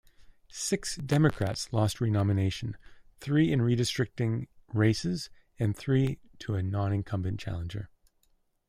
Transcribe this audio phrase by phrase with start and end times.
[0.49, 2.75] Six Democrats lost renomination:
[3.19, 7.87] three in redistricting races and three to a non-incumbent challenger.